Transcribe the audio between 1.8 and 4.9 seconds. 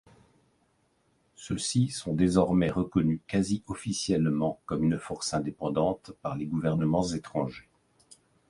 sont désormais reconnus quasi officiellement comme